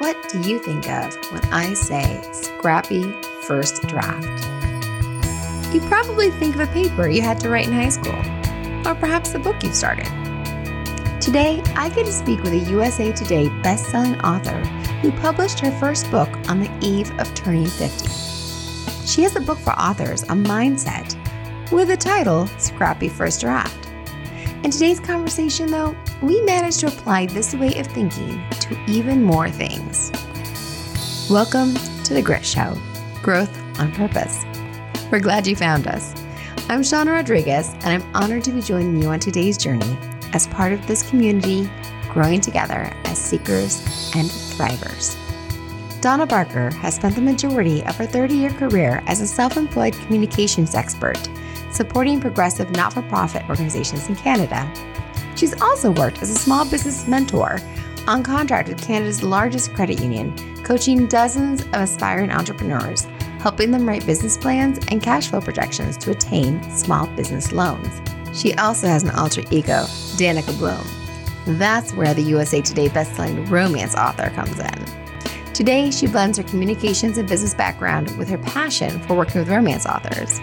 [0.00, 3.02] What do you think of when I say scrappy
[3.42, 4.24] first draft?
[5.74, 8.16] You probably think of a paper you had to write in high school,
[8.88, 10.06] or perhaps a book you started.
[11.20, 14.56] Today, I get to speak with a USA Today best-selling author
[15.02, 18.08] who published her first book on the eve of turning 50.
[19.06, 21.14] She has a book for authors on mindset
[21.70, 23.76] with the title Scrappy First Draft.
[24.64, 29.48] In today's conversation, though, we managed to apply this way of thinking to even more
[29.48, 30.10] things.
[31.30, 31.74] Welcome
[32.04, 32.76] to The Grit Show
[33.22, 34.44] Growth on Purpose.
[35.10, 36.12] We're glad you found us.
[36.68, 39.96] I'm Shauna Rodriguez, and I'm honored to be joining you on today's journey
[40.34, 41.70] as part of this community,
[42.10, 43.80] growing together as seekers
[44.14, 45.16] and thrivers.
[46.02, 49.94] Donna Barker has spent the majority of her 30 year career as a self employed
[49.94, 51.18] communications expert
[51.72, 54.70] supporting progressive not for profit organizations in Canada.
[55.40, 57.56] She's also worked as a small business mentor
[58.06, 63.04] on contract with Canada's largest credit union, coaching dozens of aspiring entrepreneurs,
[63.38, 68.02] helping them write business plans and cash flow projections to attain small business loans.
[68.34, 69.84] She also has an alter ego,
[70.18, 70.84] Danika Bloom.
[71.58, 75.54] That's where the USA Today bestselling romance author comes in.
[75.54, 79.86] Today, she blends her communications and business background with her passion for working with romance
[79.86, 80.38] authors.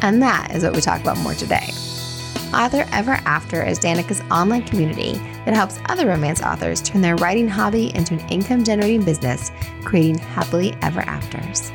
[0.00, 1.68] And that is what we talk about more today.
[2.52, 5.12] Author Ever After is Danika's online community
[5.44, 9.52] that helps other romance authors turn their writing hobby into an income generating business,
[9.84, 11.70] creating happily ever afters.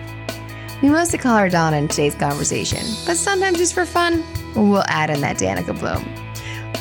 [0.82, 4.22] We mostly call her Donna in today's conversation, but sometimes just for fun,
[4.54, 6.04] we'll add in that Danika Bloom.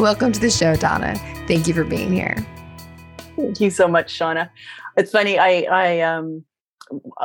[0.01, 1.15] Welcome to the show, Donna.
[1.47, 2.37] Thank you for being here.
[3.37, 4.51] Thank you so much, Shauna.
[4.97, 5.39] It's funny.
[5.39, 6.45] I I um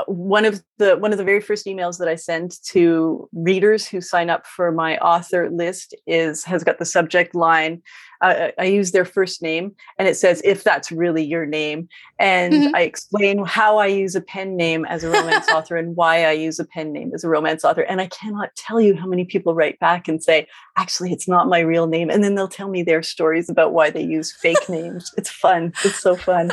[0.08, 4.02] one of the one of the very first emails that I send to readers who
[4.02, 7.82] sign up for my author list is has got the subject line.
[8.22, 11.88] Uh, I use their first name, and it says if that's really your name,
[12.20, 12.76] and mm-hmm.
[12.76, 16.32] I explain how I use a pen name as a romance author and why I
[16.32, 17.82] use a pen name as a romance author.
[17.82, 21.48] And I cannot tell you how many people write back and say, actually, it's not
[21.48, 24.70] my real name, and then they'll tell me their stories about why they use fake
[24.70, 25.14] names.
[25.18, 25.74] It's fun.
[25.84, 26.52] It's so fun.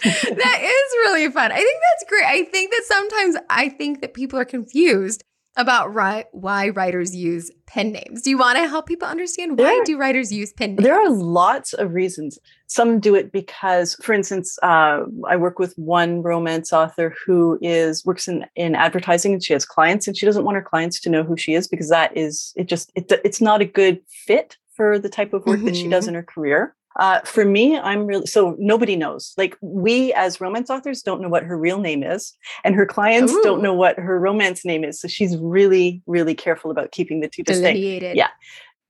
[0.04, 1.52] that is really fun.
[1.52, 2.24] I think that's great.
[2.24, 5.24] I think that sometimes I think that people are confused
[5.56, 8.22] about ri- why writers use pen names.
[8.22, 10.82] Do you want to help people understand why there, do writers use pen names?
[10.82, 12.38] There are lots of reasons.
[12.66, 18.04] Some do it because, for instance, uh, I work with one romance author who is
[18.04, 21.10] works in, in advertising and she has clients and she doesn't want her clients to
[21.10, 24.56] know who she is because that is it just it, it's not a good fit
[24.76, 25.66] for the type of work mm-hmm.
[25.66, 26.10] that she does mm-hmm.
[26.10, 26.74] in her career.
[26.98, 29.32] Uh, for me, I'm really so nobody knows.
[29.36, 32.34] Like we as romance authors don't know what her real name is,
[32.64, 33.42] and her clients Ooh.
[33.42, 35.00] don't know what her romance name is.
[35.00, 37.80] So she's really, really careful about keeping the two distinct.
[38.16, 38.30] Yeah.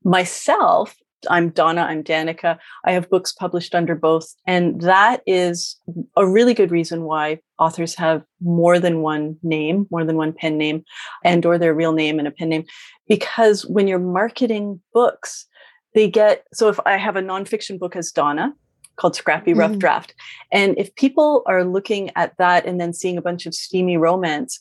[0.03, 0.95] Myself,
[1.29, 2.57] I'm Donna, I'm Danika.
[2.85, 4.33] I have books published under both.
[4.47, 5.77] And that is
[6.17, 10.57] a really good reason why authors have more than one name, more than one pen
[10.57, 10.83] name,
[11.23, 12.65] and or their real name and a pen name.
[13.07, 15.45] Because when you're marketing books,
[15.93, 18.53] they get so if I have a nonfiction book as Donna
[18.95, 19.79] called Scrappy Rough mm-hmm.
[19.79, 20.13] Draft,
[20.51, 24.59] and if people are looking at that and then seeing a bunch of steamy romance,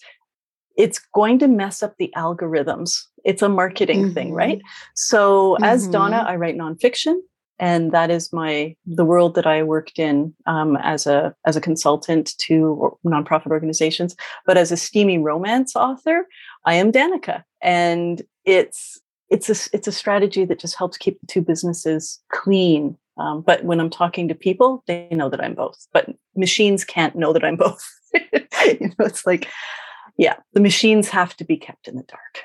[0.77, 3.03] it's going to mess up the algorithms.
[3.25, 4.15] It's a marketing mm-hmm.
[4.15, 4.63] thing, right?
[4.95, 5.65] So mm-hmm.
[5.65, 6.29] as Donna, mm-hmm.
[6.29, 7.19] I write nonfiction,
[7.59, 11.61] and that is my the world that I worked in um, as a as a
[11.61, 14.17] consultant to nonprofit organizations.
[14.47, 16.27] But as a steamy romance author,
[16.65, 21.27] I am Danika, and it's it's a it's a strategy that just helps keep the
[21.27, 22.97] two businesses clean.
[23.17, 25.87] Um, but when I'm talking to people, they know that I'm both.
[25.93, 27.85] But machines can't know that I'm both.
[28.15, 29.49] you know, it's like,
[30.17, 32.45] yeah, the machines have to be kept in the dark.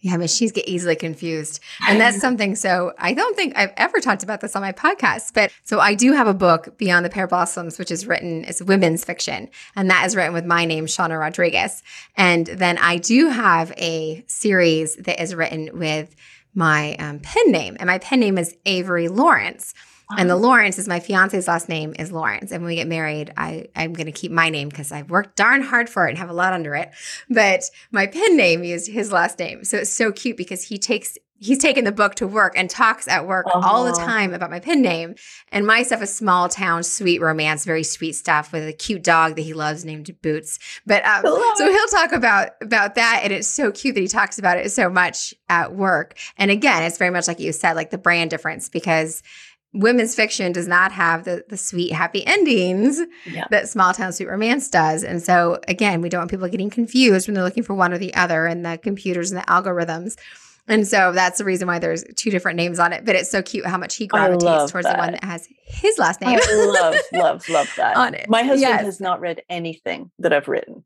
[0.00, 1.60] Yeah, machines get easily confused.
[1.88, 2.54] And that's something.
[2.54, 5.94] So I don't think I've ever talked about this on my podcast, but so I
[5.94, 9.48] do have a book, Beyond the Pear Blossoms, which is written, it's women's fiction.
[9.74, 11.82] And that is written with my name, Shauna Rodriguez.
[12.16, 16.14] And then I do have a series that is written with
[16.54, 17.76] my um, pen name.
[17.78, 19.74] And my pen name is Avery Lawrence.
[20.16, 22.50] And the Lawrence is my fiance's last name is Lawrence.
[22.50, 25.36] And when we get married, I, I'm going to keep my name because I've worked
[25.36, 26.90] darn hard for it and have a lot under it.
[27.28, 29.64] But my pen name is his last name.
[29.64, 33.06] So it's so cute because he takes he's taken the book to work and talks
[33.08, 33.66] at work uh-huh.
[33.66, 35.14] all the time about my pen name.
[35.52, 39.36] And my stuff is small town, sweet romance, very sweet stuff with a cute dog
[39.36, 40.58] that he loves named Boots.
[40.86, 41.22] But um,
[41.56, 44.70] so he'll talk about about that, and it's so cute that he talks about it
[44.72, 46.18] so much at work.
[46.36, 49.22] And again, it's very much like you said, like the brand difference because
[49.74, 53.44] women's fiction does not have the the sweet happy endings yeah.
[53.50, 57.28] that small town sweet romance does and so again we don't want people getting confused
[57.28, 60.16] when they're looking for one or the other and the computers and the algorithms
[60.68, 63.04] And so that's the reason why there's two different names on it.
[63.04, 64.96] But it's so cute how much he gravitates towards that.
[64.96, 66.38] the one that has his last name.
[66.40, 67.96] I love, love, love that.
[67.96, 68.28] on it.
[68.28, 68.82] My husband yes.
[68.82, 70.84] has not read anything that I've written.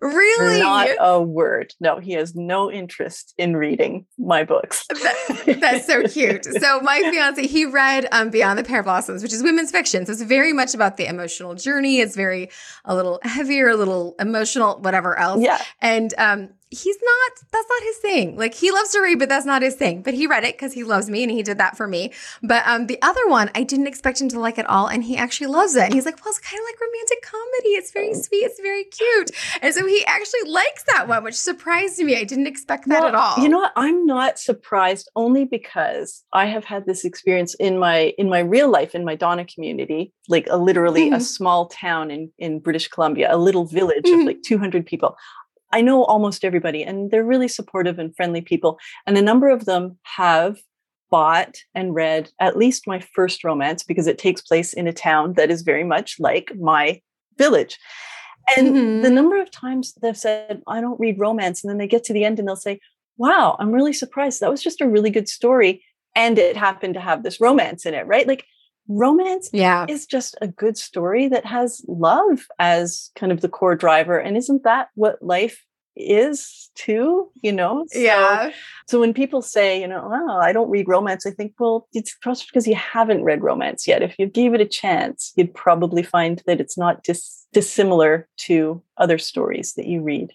[0.00, 0.60] Really?
[0.60, 1.74] Not a word.
[1.78, 4.86] No, he has no interest in reading my books.
[4.88, 6.46] that, that's so cute.
[6.60, 10.04] So my fiance, he read um, Beyond the Pear Blossoms, which is women's fiction.
[10.04, 12.00] So it's very much about the emotional journey.
[12.00, 12.50] It's very
[12.84, 15.42] a little heavier, a little emotional, whatever else.
[15.42, 15.60] Yeah.
[15.80, 18.36] And um, he's not that's not his thing.
[18.36, 20.02] Like he loves to read but that's not his thing.
[20.02, 22.12] But he read it because he loves me and he did that for me.
[22.42, 25.16] But um the other one i didn't expect him to like at all and he
[25.16, 25.84] actually loves it.
[25.84, 27.70] And he's like well it's kind of like romantic comedy.
[27.70, 28.44] It's very sweet.
[28.44, 29.30] It's very cute.
[29.62, 32.16] And so he actually likes that one which surprised me.
[32.16, 33.38] I didn't expect that well, at all.
[33.42, 33.72] you know what?
[33.76, 38.70] I'm not surprised only because i have had this experience in my in my real
[38.70, 41.14] life in my donna community like a literally mm-hmm.
[41.14, 44.20] a small town in in british columbia a little village mm-hmm.
[44.20, 45.16] of like 200 people
[45.72, 48.78] I know almost everybody, and they're really supportive and friendly people.
[49.06, 50.58] And a number of them have
[51.10, 55.34] bought and read at least my first romance because it takes place in a town
[55.34, 57.00] that is very much like my
[57.36, 57.78] village.
[58.56, 59.02] And mm-hmm.
[59.02, 61.62] the number of times they've said, I don't read romance.
[61.62, 62.80] And then they get to the end and they'll say,
[63.16, 64.40] Wow, I'm really surprised.
[64.40, 65.84] That was just a really good story.
[66.16, 68.26] And it happened to have this romance in it, right?
[68.26, 68.46] Like
[68.90, 69.86] romance yeah.
[69.88, 74.18] is just a good story that has love as kind of the core driver.
[74.18, 75.64] And isn't that what life
[75.96, 77.30] is too?
[77.42, 77.86] You know?
[77.90, 78.50] So, yeah.
[78.88, 82.16] So when people say, you know, oh, I don't read romance, I think, well, it's
[82.22, 84.02] just because you haven't read romance yet.
[84.02, 88.82] If you gave it a chance, you'd probably find that it's not dis- dissimilar to
[88.96, 90.32] other stories that you read.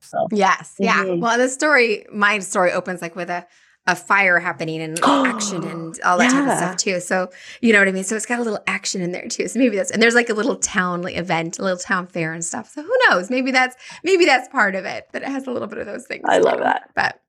[0.00, 1.04] So yes, yeah.
[1.04, 1.20] Mm-hmm.
[1.20, 3.46] Well, the story, my story opens like with a
[3.86, 6.40] a fire happening and action and all that yeah.
[6.40, 7.00] type of stuff too.
[7.00, 7.30] So
[7.60, 8.04] you know what I mean.
[8.04, 9.48] So it's got a little action in there too.
[9.48, 12.32] So maybe that's and there's like a little town like event, a little town fair
[12.32, 12.70] and stuff.
[12.70, 13.30] So who knows?
[13.30, 15.08] Maybe that's maybe that's part of it.
[15.12, 16.24] That it has a little bit of those things.
[16.28, 16.44] I too.
[16.44, 16.90] love that.
[16.94, 17.20] But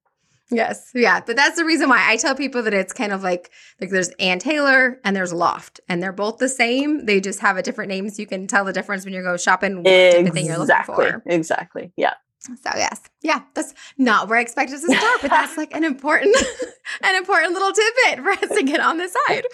[0.52, 1.22] yes, yeah.
[1.26, 3.52] But that's the reason why I tell people that it's kind of like
[3.82, 7.06] like there's Ann Taylor and there's Loft, and they're both the same.
[7.06, 9.38] They just have a different name, so you can tell the difference when you go
[9.38, 9.78] shopping.
[9.78, 10.32] What exactly.
[10.32, 11.24] thing you're looking for.
[11.26, 11.92] Exactly.
[11.98, 12.14] Yeah.
[12.40, 16.36] So yes, yeah, that's not where I expected to start, but that's like an important,
[17.04, 19.46] an important little tidbit for us to get on the side.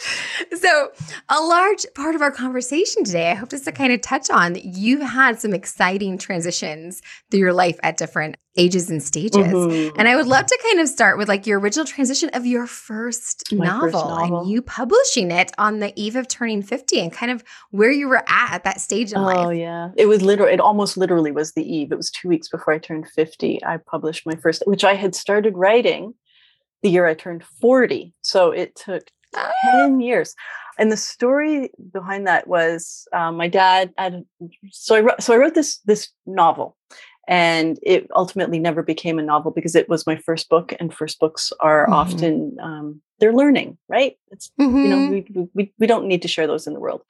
[0.59, 0.89] So
[1.29, 4.53] a large part of our conversation today, I hope just to kind of touch on
[4.53, 9.97] that you've had some exciting transitions through your life at different ages and stages, mm-hmm.
[9.97, 12.67] and I would love to kind of start with like your original transition of your
[12.67, 17.11] first novel, first novel, and you publishing it on the eve of turning fifty, and
[17.13, 19.47] kind of where you were at at that stage in oh, life.
[19.47, 21.91] Oh yeah, it was literally, it almost literally was the eve.
[21.91, 25.15] It was two weeks before I turned fifty I published my first, which I had
[25.15, 26.13] started writing
[26.81, 28.13] the year I turned 40.
[28.21, 29.03] So it took
[29.35, 29.51] ah.
[29.71, 30.35] 10 years.
[30.77, 34.23] And the story behind that was um, my dad had,
[34.71, 36.77] so I wrote, so I wrote this, this novel
[37.29, 41.19] and it ultimately never became a novel because it was my first book and first
[41.19, 41.93] books are mm-hmm.
[41.93, 44.77] often um, they're learning right it's mm-hmm.
[44.77, 45.33] you know mm-hmm.
[45.39, 47.01] we, we, we don't need to share those in the world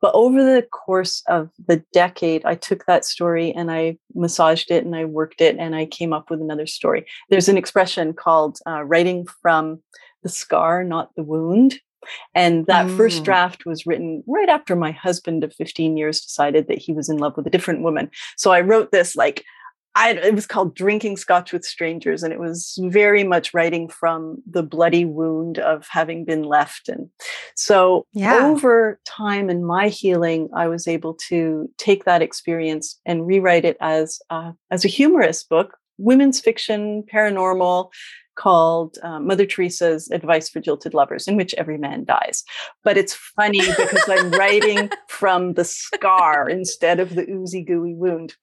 [0.00, 4.84] but over the course of the decade i took that story and i massaged it
[4.84, 8.58] and i worked it and i came up with another story there's an expression called
[8.66, 9.80] uh, writing from
[10.22, 11.80] the scar not the wound
[12.34, 12.96] and that mm.
[12.96, 17.08] first draft was written right after my husband of 15 years decided that he was
[17.08, 18.10] in love with a different woman.
[18.36, 19.44] So I wrote this like
[19.98, 24.40] I, it was called Drinking Scotch with Strangers, and it was very much writing from
[24.48, 26.88] the bloody wound of having been left.
[26.88, 27.10] And
[27.56, 28.46] so, yeah.
[28.46, 33.76] over time in my healing, I was able to take that experience and rewrite it
[33.80, 37.90] as uh, as a humorous book, women's fiction, paranormal,
[38.36, 42.44] called uh, Mother Teresa's Advice for Jilted Lovers, in which every man dies.
[42.84, 48.36] But it's funny because I'm writing from the scar instead of the oozy gooey wound.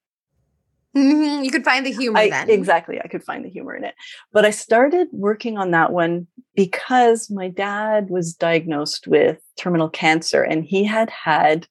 [0.96, 1.44] Mm-hmm.
[1.44, 2.50] You could find the humor I, then.
[2.50, 3.02] Exactly.
[3.04, 3.96] I could find the humor in it.
[4.32, 10.42] But I started working on that one because my dad was diagnosed with terminal cancer
[10.42, 11.68] and he had had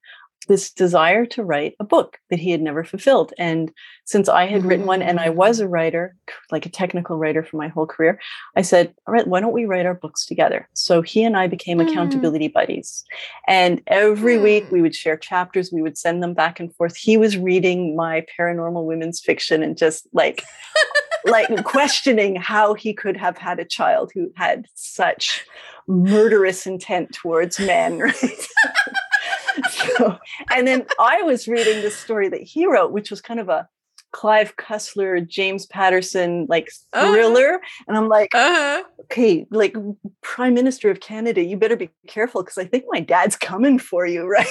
[0.47, 3.33] this desire to write a book that he had never fulfilled.
[3.39, 3.73] And
[4.05, 4.69] since I had mm-hmm.
[4.69, 6.17] written one and I was a writer,
[6.51, 8.21] like a technical writer for my whole career,
[8.57, 10.69] I said, All right, why don't we write our books together?
[10.75, 11.89] So he and I became mm-hmm.
[11.89, 13.05] accountability buddies.
[13.49, 14.45] And every mm-hmm.
[14.45, 14.73] week mm.
[14.73, 16.97] we would share chapters, we would send them back and forth.
[16.97, 20.45] He was reading my paranormal women's fiction and just like,
[21.25, 25.45] like questioning how he could have had a child who had such
[25.87, 28.47] murderous intent towards men, right?
[29.71, 30.19] So,
[30.55, 33.69] and then I was reading the story that he wrote, which was kind of a
[34.15, 37.13] Clive Cussler, James Patterson like uh-huh.
[37.13, 37.55] thriller.
[37.55, 37.85] Uh-huh.
[37.89, 38.85] And I'm like, uh-huh.
[39.03, 39.77] okay, like
[40.23, 44.07] Prime Minister of Canada, you better be careful because I think my dad's coming for
[44.07, 44.47] you, right?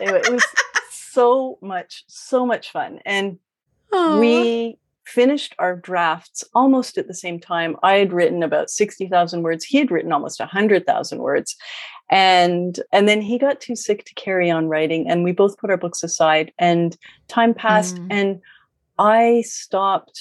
[0.00, 0.44] anyway, it was
[0.90, 3.00] so much, so much fun.
[3.04, 3.38] And
[3.92, 4.18] Aww.
[4.18, 7.76] we finished our drafts almost at the same time.
[7.82, 9.64] I had written about 60,000 words.
[9.64, 11.56] He had written almost 100,000 words.
[12.10, 15.70] And and then he got too sick to carry on writing and we both put
[15.70, 16.96] our books aside and
[17.28, 18.06] time passed mm.
[18.10, 18.40] and
[18.98, 20.20] I stopped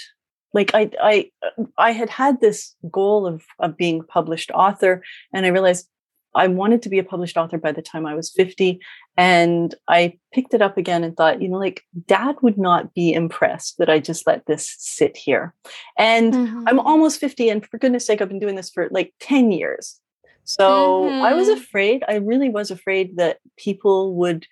[0.54, 1.32] like I I
[1.78, 5.90] I had had this goal of of being a published author and I realized
[6.36, 8.80] I wanted to be a published author by the time I was 50.
[9.18, 13.14] And I picked it up again and thought, you know, like dad would not be
[13.14, 15.54] impressed that I just let this sit here.
[15.98, 16.64] And mm-hmm.
[16.68, 17.50] I'm almost 50.
[17.50, 20.00] And for goodness sake, I've been doing this for like 10 years.
[20.46, 21.22] So mm-hmm.
[21.22, 21.62] I was mm-hmm.
[21.62, 24.46] afraid, I really was afraid that people would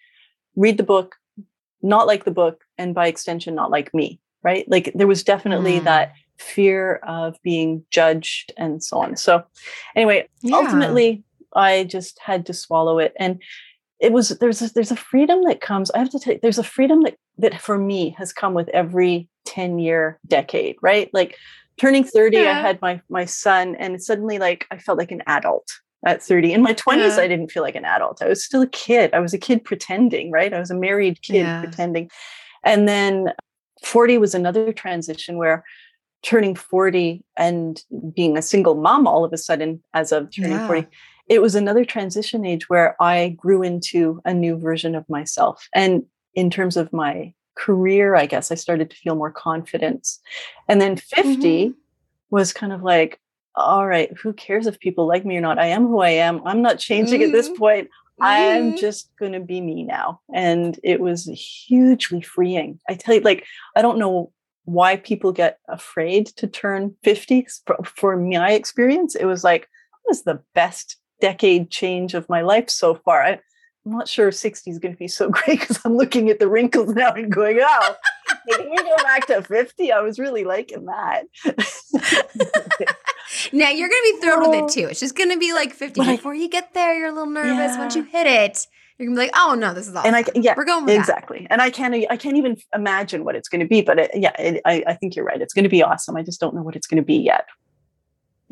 [0.56, 1.16] read the book,
[1.82, 4.20] not like the book, and by extension, not like me.
[4.44, 4.68] Right.
[4.68, 5.84] Like there was definitely mm.
[5.84, 9.16] that fear of being judged and so on.
[9.16, 9.44] So,
[9.96, 10.56] anyway, yeah.
[10.56, 11.24] ultimately,
[11.56, 13.14] I just had to swallow it.
[13.18, 13.42] And
[14.00, 15.92] it was there's a, there's a freedom that comes.
[15.92, 19.30] I have to take there's a freedom that that for me has come with every
[19.46, 21.10] 10 year decade, right?
[21.14, 21.38] Like
[21.78, 22.50] turning 30, yeah.
[22.50, 25.68] I had my my son, and suddenly like I felt like an adult
[26.06, 26.54] at 30.
[26.54, 27.24] In my 20s, yeah.
[27.24, 28.22] I didn't feel like an adult.
[28.22, 29.14] I was still a kid.
[29.14, 30.52] I was a kid pretending, right?
[30.52, 31.62] I was a married kid yeah.
[31.62, 32.10] pretending.
[32.64, 33.34] And then
[33.84, 35.64] 40 was another transition where
[36.24, 37.84] turning 40 and
[38.16, 40.68] being a single mom all of a sudden as of turning yeah.
[40.68, 40.88] 40
[41.32, 45.70] it was another transition age where I grew into a new version of myself.
[45.74, 50.20] And in terms of my career, I guess I started to feel more confidence.
[50.68, 51.72] And then 50 mm-hmm.
[52.32, 53.22] was kind of like,
[53.56, 55.58] all right, who cares if people like me or not?
[55.58, 56.46] I am who I am.
[56.46, 57.30] I'm not changing mm-hmm.
[57.30, 57.60] at this mm-hmm.
[57.60, 57.90] point.
[58.20, 58.78] I'm mm-hmm.
[58.78, 60.20] just going to be me now.
[60.34, 62.78] And it was hugely freeing.
[62.90, 63.46] I tell you, like,
[63.78, 64.34] I don't know
[64.66, 67.48] why people get afraid to turn 50.
[67.86, 72.70] For my experience, it was like, I was the best decade change of my life
[72.70, 73.24] so far.
[73.24, 73.32] I,
[73.86, 76.48] am not sure 60 is going to be so great because I'm looking at the
[76.48, 77.96] wrinkles now and going, oh,
[78.50, 79.92] can we go back to 50?
[79.92, 81.24] I was really liking that.
[83.54, 84.68] now you're going to be thrilled with it oh.
[84.68, 84.88] too.
[84.90, 86.02] It's just going to be like 50.
[86.02, 87.74] Before you get there, you're a little nervous.
[87.74, 87.80] Yeah.
[87.80, 88.68] Once you hit it,
[89.02, 90.14] you're gonna be like, oh no, this is awesome.
[90.14, 91.40] And I yeah, we're going exactly.
[91.40, 91.54] That.
[91.54, 93.82] And I can't I can't even imagine what it's going to be.
[93.82, 95.42] But it, yeah, it, I I think you're right.
[95.42, 96.16] It's going to be awesome.
[96.16, 97.46] I just don't know what it's going to be yet.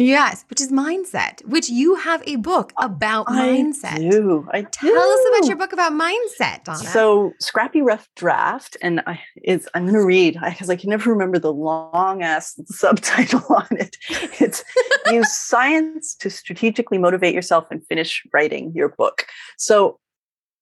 [0.01, 3.97] Yes, which is mindset, which you have a book about I mindset.
[4.09, 4.47] Do.
[4.49, 4.97] I Tell do.
[4.97, 6.77] us about your book about mindset, Donna.
[6.77, 10.89] So, Scrappy Rough Draft, and I is I'm going to read because I, I, can
[10.89, 13.97] never remember the long ass subtitle on it.
[14.39, 14.63] It's
[15.11, 19.25] use science to strategically motivate yourself and finish writing your book.
[19.57, 19.99] So,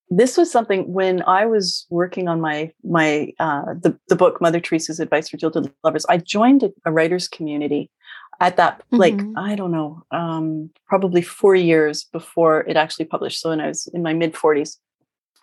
[0.09, 4.59] this was something when I was working on my my uh, the the book Mother
[4.59, 6.07] Teresa's Advice for Jilted Lovers.
[6.09, 7.91] I joined a, a writers community
[8.39, 9.37] at that like mm-hmm.
[9.37, 13.87] i don't know um, probably four years before it actually published so when i was
[13.87, 14.77] in my mid 40s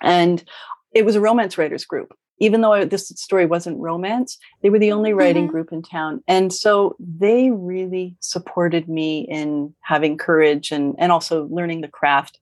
[0.03, 0.45] and
[0.93, 4.79] it was a romance writers group even though I, this story wasn't romance they were
[4.79, 5.53] the only writing mm-hmm.
[5.53, 11.47] group in town and so they really supported me in having courage and and also
[11.47, 12.39] learning the craft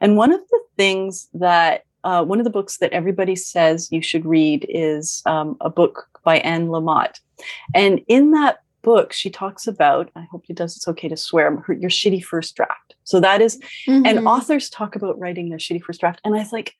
[0.00, 4.02] and one of the things that uh, one of the books that everybody says you
[4.02, 7.20] should read is um, a book by Anne Lamott.
[7.74, 11.56] And in that book, she talks about, I hope it does, it's okay to swear,
[11.56, 12.94] her, your shitty first draft.
[13.04, 14.06] So that is, mm-hmm.
[14.06, 16.20] and authors talk about writing their shitty first draft.
[16.24, 16.74] And I was like,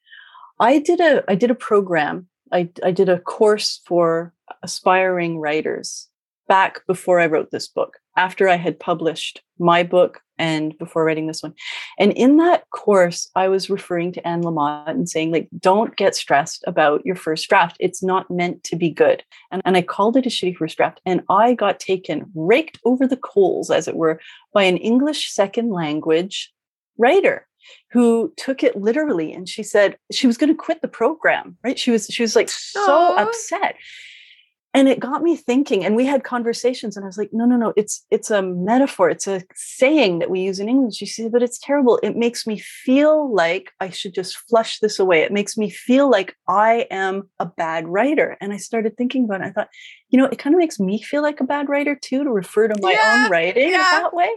[0.61, 4.33] I did a, I did a program, I, I did a course for
[4.63, 6.09] aspiring writers
[6.49, 11.29] back before I wrote this book, after I had published my book and before writing
[11.29, 11.55] this one.
[11.99, 16.17] And in that course, I was referring to Anne Lamott and saying, like, don't get
[16.17, 17.77] stressed about your first draft.
[17.79, 19.23] It's not meant to be good.
[19.51, 21.01] And, and I called it a shitty first draft.
[21.07, 24.21] And I got taken, raked over the coals, as it were,
[24.53, 26.53] by an English second language
[26.99, 27.47] writer
[27.93, 31.79] who took it literally and she said she was going to quit the program right
[31.79, 33.23] she was she was like so Aww.
[33.23, 33.77] upset
[34.75, 37.57] and it got me thinking and we had conversations and i was like no no
[37.57, 41.01] no it's it's a metaphor it's a saying that we use in english.
[41.01, 44.99] You see but it's terrible it makes me feel like i should just flush this
[44.99, 48.37] away it makes me feel like i am a bad writer.
[48.41, 49.69] And i started thinking about it i thought
[50.11, 52.69] you know it kind of makes me feel like a bad writer too to refer
[52.69, 53.91] to my yeah, own writing yeah.
[53.93, 54.31] that way.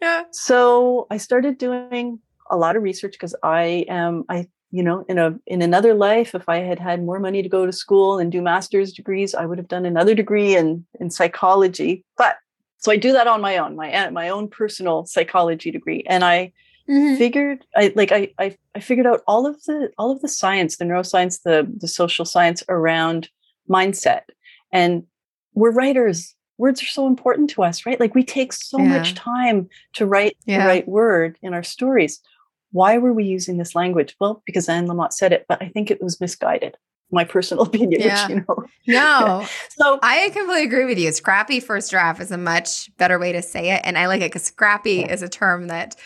[0.00, 0.24] Yeah.
[0.32, 5.18] So i started doing a lot of research because i am i you know in
[5.18, 8.32] a in another life if i had had more money to go to school and
[8.32, 12.36] do master's degrees i would have done another degree in in psychology but
[12.78, 16.52] so i do that on my own my my own personal psychology degree and i
[16.88, 17.16] mm-hmm.
[17.16, 20.76] figured i like I, I i figured out all of the all of the science
[20.76, 23.28] the neuroscience the the social science around
[23.68, 24.22] mindset
[24.72, 25.04] and
[25.54, 28.88] we're writers words are so important to us right like we take so yeah.
[28.88, 30.60] much time to write yeah.
[30.60, 32.20] the right word in our stories
[32.72, 34.16] why were we using this language?
[34.20, 36.76] Well, because Anne Lamott said it, but I think it was misguided.
[37.12, 38.28] my personal opinion, Yeah.
[38.28, 38.64] which you know.
[38.86, 41.10] No, So I completely agree with you.
[41.12, 43.80] Scrappy first draft is a much better way to say it.
[43.84, 45.96] And I like it because scrappy is a term that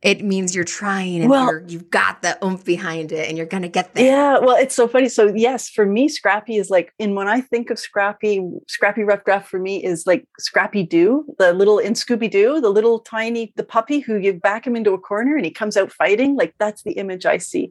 [0.00, 3.46] it means you're trying and Well- you're, you've got the oomph behind it and you're
[3.46, 4.06] going to get there.
[4.06, 5.08] Yeah, well, it's so funny.
[5.08, 9.24] So yes, for me, Scrappy is like, and when I think of Scrappy, Scrappy Rough
[9.24, 13.52] Draft for me is like Scrappy Doo, the little in Scooby Doo, the little tiny
[13.56, 16.36] the puppy who you back him into a corner and he comes out fighting.
[16.36, 17.70] Like that's the image I see.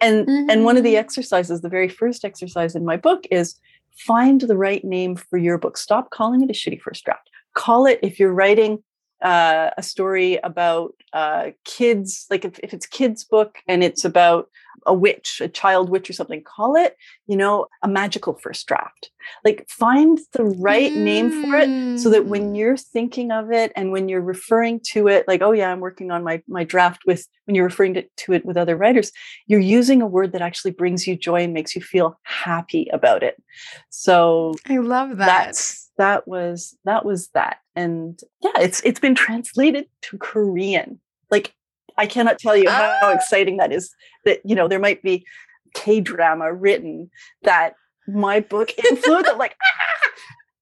[0.00, 0.98] And and one of the Mhm.
[0.98, 3.54] exercises, the very first exercise in my book is
[3.96, 5.76] find the right name for your book.
[5.76, 7.28] Stop calling it a shitty first draft.
[7.54, 8.82] Call it if you're writing
[9.22, 14.48] uh, a story about uh, kids, like if, if it's kids' book and it's about
[14.86, 19.10] a witch, a child witch or something, call it, you know, a magical first draft.
[19.44, 22.56] Like find the right name for it so that when Mm.
[22.56, 26.10] you're thinking of it and when you're referring to it, like, oh yeah, I'm working
[26.10, 29.12] on my my draft with when you're referring to, to it with other writers,
[29.46, 33.22] you're using a word that actually brings you joy and makes you feel happy about
[33.22, 33.40] it.
[33.90, 35.26] So I love that.
[35.26, 41.00] that's that was that was that and yeah it's it's been translated to korean
[41.30, 41.54] like
[41.98, 43.12] i cannot tell you how Ah.
[43.12, 45.24] exciting that is that you know there might be
[45.74, 47.10] k drama written
[47.42, 47.74] that
[48.06, 50.10] my book influenced i'm like ah!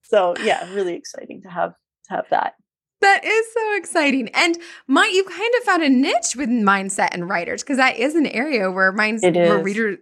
[0.02, 1.72] so yeah really exciting to have
[2.08, 2.54] to have that
[3.00, 4.28] That is so exciting.
[4.34, 8.14] And my you kind of found a niche with mindset and writers because that is
[8.14, 9.98] an area where minds where readers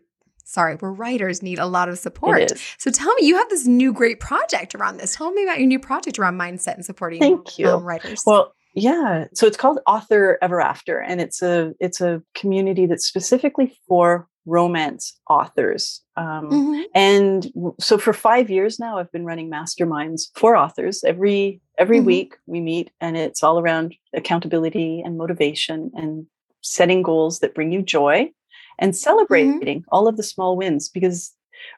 [0.48, 2.52] sorry, where writers need a lot of support.
[2.78, 5.14] So tell me, you have this new great project around this.
[5.14, 7.68] Tell me about your new project around mindset and supporting Thank you.
[7.68, 8.22] um, writers.
[8.26, 9.26] Well, yeah.
[9.34, 14.26] So it's called Author Ever After, and it's a it's a community that's specifically for
[14.46, 16.00] romance authors.
[16.16, 16.84] Um, Mhm.
[16.94, 21.04] And so for five years now, I've been running masterminds for authors.
[21.04, 22.04] Every every Mhm.
[22.06, 26.26] week we meet, and it's all around accountability and motivation and
[26.62, 28.30] setting goals that bring you joy
[28.78, 31.32] and celebrating all of the small wins because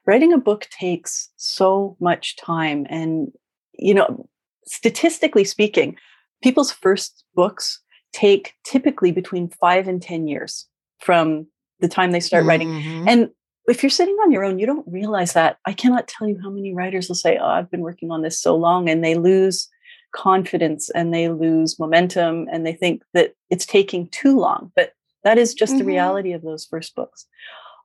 [0.06, 3.32] writing a book takes so much time and
[3.78, 4.28] you know
[4.66, 5.96] statistically speaking
[6.42, 7.80] people's first books
[8.12, 10.66] take typically between 5 and 10 years
[10.98, 11.46] from
[11.80, 13.04] the time they start writing Mhm.
[13.08, 13.30] and
[13.68, 15.58] if you're sitting on your own, you don't realize that.
[15.64, 18.36] I cannot tell you how many writers will say, Oh, I've been working on this
[18.40, 19.68] so long, and they lose
[20.12, 24.72] confidence and they lose momentum and they think that it's taking too long.
[24.74, 25.88] But that is just the Mhm.
[25.88, 27.26] reality of those first books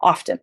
[0.02, 0.40] often.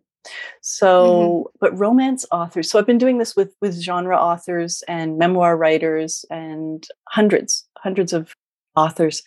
[0.61, 2.69] So, but romance authors.
[2.69, 8.13] So I've been doing this with with genre authors and memoir writers and hundreds, hundreds
[8.13, 8.33] of
[8.75, 9.23] authors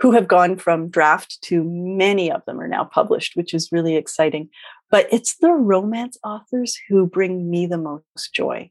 [0.00, 3.96] who have gone from draft to many of them are now published, which is really
[3.96, 4.48] exciting.
[4.90, 8.70] But it's the romance authors who bring me the most joy.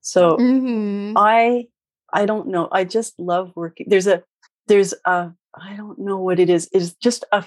[0.00, 1.14] So Mhm.
[1.16, 1.68] I
[2.12, 2.68] I don't know.
[2.72, 3.86] I just love working.
[3.88, 4.24] There's a
[4.66, 6.68] there's a I don't know what it is.
[6.72, 7.44] It's just a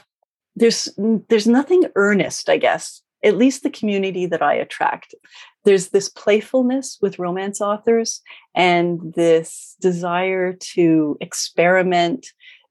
[0.56, 0.90] there's
[1.30, 3.02] there's nothing earnest, I guess.
[3.24, 5.16] At least the community that I attract.
[5.64, 8.22] There's this playfulness with romance authors
[8.54, 12.28] and this desire to experiment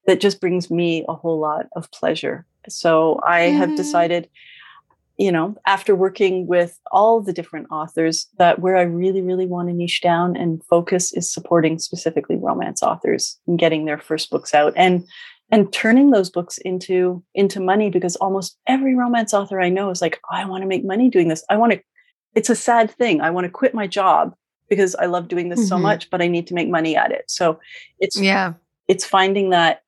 [0.06, 2.44] that just brings me a whole lot of pleasure.
[2.68, 3.76] So I have Mhm.
[3.76, 4.28] decided
[5.18, 9.68] you know, after working with all the different authors, that where I really, really want
[9.68, 14.54] to niche down and focus is supporting specifically romance authors and getting their first books
[14.54, 15.04] out and
[15.52, 20.00] and turning those books into into money because almost every romance author I know is
[20.02, 21.44] like, I want to make money doing this.
[21.48, 21.80] I want to.
[22.34, 23.20] It's a sad thing.
[23.20, 24.34] I want to quit my job
[24.68, 25.82] because I love doing this so Mhm.
[25.82, 27.24] much, but I need to make money at it.
[27.28, 27.60] So
[28.00, 28.54] it's Yeah.
[28.88, 29.82] it's finding that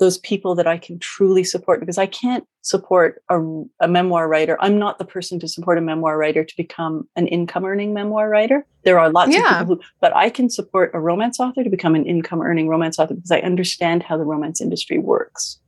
[0.00, 3.38] those people that I can truly support because I can't support a,
[3.80, 4.56] a memoir writer.
[4.60, 8.28] I'm not the person to support a memoir writer to become an income earning memoir
[8.28, 8.66] writer.
[8.82, 9.52] There are lots Yeah.
[9.52, 12.68] of people who, but I can support a romance author to become an income earning
[12.68, 15.60] romance author because I understand how the romance industry works.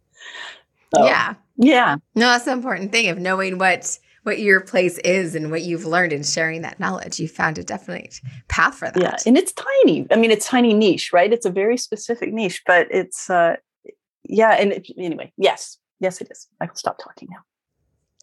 [0.95, 1.35] So, yeah.
[1.57, 1.97] Yeah.
[2.15, 5.85] No, that's the important thing of knowing what what your place is and what you've
[5.85, 7.19] learned and sharing that knowledge.
[7.19, 8.97] You found a definite path for that.
[8.97, 9.17] Yeah.
[9.27, 10.07] And it's tiny.
[10.13, 11.33] I mean, it's tiny niche, right?
[11.33, 13.57] It's a very specific niche, but it's, uh,
[14.25, 14.53] yeah.
[14.53, 15.79] And it, anyway, yes.
[16.01, 16.49] Yes, it is.
[16.61, 17.43] I can stop talking now.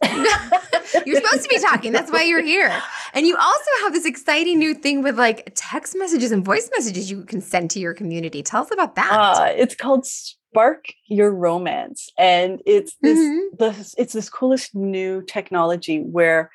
[1.05, 1.91] You're supposed to be talking.
[1.91, 2.73] That's why you're here.
[3.13, 7.11] And you also have this exciting new thing with like text messages and voice messages
[7.11, 8.41] you can send to your community.
[8.41, 9.11] Tell us about that.
[9.11, 13.57] Uh, it's called Spark Your Romance, and it's this Mhm.
[13.57, 16.49] the it's this coolest new technology where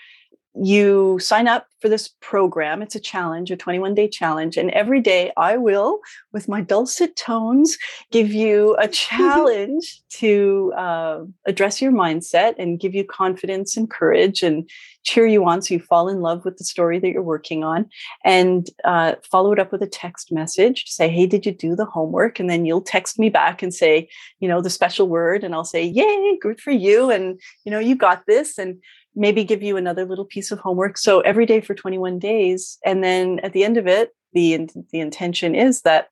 [0.54, 2.80] you sign up for this program.
[2.80, 6.00] It's a challenge, a 21 day challenge, and every day I will,
[6.32, 7.76] with my dulcet tones,
[8.10, 14.42] give you a challenge to uh, address your mindset and give you confidence and courage
[14.42, 14.68] and
[15.02, 17.88] cheer you on so you fall in love with the story that you're working on
[18.24, 21.76] and uh, follow it up with a text message to say hey did you do
[21.76, 24.08] the homework and then you'll text me back and say
[24.40, 27.78] you know the special word and i'll say yay good for you and you know
[27.78, 28.78] you got this and
[29.14, 30.98] maybe give you another little piece of homework.
[30.98, 32.78] So every day for 21 days.
[32.84, 36.08] And then at the end of it, the, the intention is that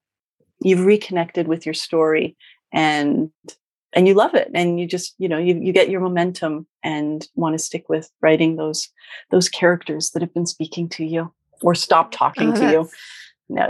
[0.61, 2.37] you've reconnected with your story
[2.73, 3.31] and
[3.95, 4.51] and you love it.
[4.55, 8.11] And you just you know you, you get your momentum and want to stick with
[8.23, 8.89] writing those
[9.31, 12.91] those characters that have been speaking to you or stop talking oh, to you.
[13.51, 13.67] no.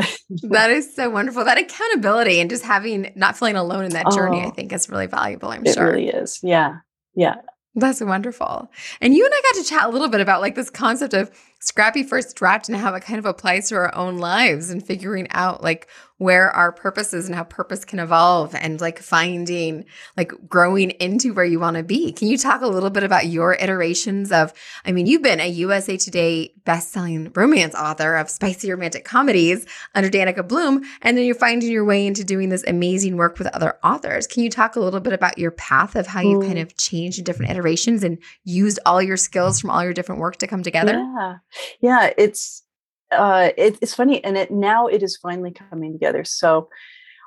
[0.50, 1.44] that is so wonderful.
[1.44, 4.88] That accountability and just having not feeling alone in that journey oh, i think is
[4.88, 5.88] really valuable i'm it sure.
[5.88, 6.38] it really is.
[6.42, 6.76] Yeah.
[7.16, 7.36] Yeah
[7.74, 8.70] that's wonderful.
[9.00, 11.30] And you and I got to chat a little bit about like this concept of
[11.60, 15.26] scrappy first draft and how it kind of applies to our own lives and figuring
[15.30, 15.88] out like
[16.22, 19.84] where our purpose is and how purpose can evolve and like finding
[20.16, 22.12] like growing into where you want to be.
[22.12, 24.52] Can you talk a little bit about your iterations of
[24.84, 30.08] I mean you've been a USA Today best-selling romance author of spicy romantic comedies under
[30.08, 33.76] Danika Bloom and then you're finding your way into doing this amazing work with other
[33.82, 34.28] authors.
[34.28, 36.62] Can you talk a little bit about your path of how you kind mm.
[36.62, 40.36] of changed in different iterations and used all your skills from all your different work
[40.36, 40.92] to come together?
[40.92, 41.34] Yeah.
[41.80, 42.62] Yeah, it's
[43.12, 46.24] uh, it, it's funny, and it now it is finally coming together.
[46.24, 46.68] So,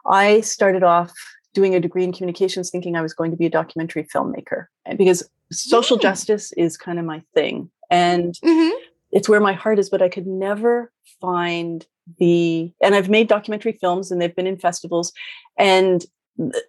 [0.06, 1.14] I started off
[1.54, 4.66] doing a degree in communications, thinking I was going to be a documentary filmmaker,
[4.98, 6.02] because social mm.
[6.02, 8.76] justice is kind of my thing, and mm-hmm.
[9.12, 9.90] it's where my heart is.
[9.90, 11.86] But I could never find
[12.20, 15.14] the, and I've made documentary films, and they've been in festivals,
[15.58, 16.06] and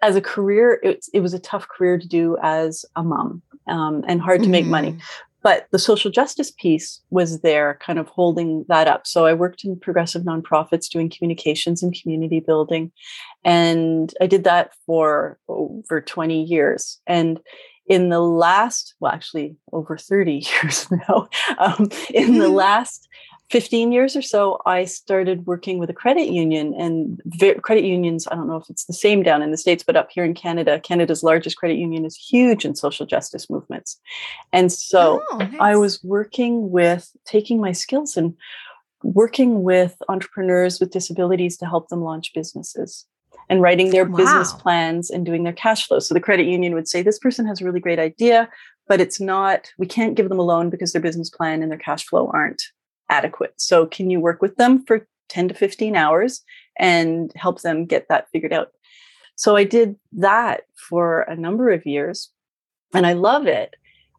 [0.02, 4.05] as a career, it, it was a tough career to do as a mom um,
[4.07, 4.70] and hard to make mm-hmm.
[4.70, 4.98] money
[5.42, 9.07] but the social justice piece was there kind of holding that up.
[9.07, 12.92] So i worked in progressive nonprofits doing communications and community building
[13.44, 17.01] and i did that for over 20 years.
[17.07, 17.40] And
[17.88, 23.09] in the last well actually over 30 years now um, in the last
[23.50, 27.20] 15 years or so, I started working with a credit union and
[27.62, 28.26] credit unions.
[28.26, 30.35] I don't know if it's the same down in the States, but up here in
[30.35, 34.00] Canada, Canada's largest credit union is huge in social justice movements.
[34.52, 35.54] And so oh, nice.
[35.61, 38.35] I was working with taking my skills and
[39.04, 43.06] working with entrepreneurs with disabilities to help them launch businesses
[43.48, 44.16] and writing their wow.
[44.16, 46.00] business plans and doing their cash flow.
[46.00, 48.48] So the credit union would say, This person has a really great idea,
[48.88, 51.78] but it's not, we can't give them a loan because their business plan and their
[51.78, 52.62] cash flow aren't
[53.09, 53.55] adequate.
[53.57, 56.42] So, can you work with them for 10 to 15 hours
[56.79, 58.69] and help them get that figured out?
[59.37, 62.31] So, I did that for a number of years
[62.95, 63.75] and I love it.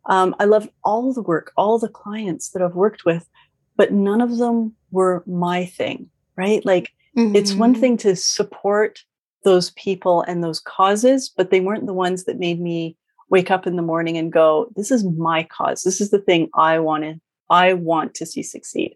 [0.05, 3.27] Um, I love all the work, all the clients that I've worked with,
[3.75, 6.65] but none of them were my thing, right?
[6.65, 7.35] Like, mm-hmm.
[7.35, 7.81] it's one mm-hmm.
[7.81, 9.03] thing to support
[9.43, 12.97] those people and those causes, but they weren't the ones that made me
[13.29, 15.83] wake up in the morning and go, This is my cause.
[15.83, 18.95] This is the thing I want to I want to see succeed.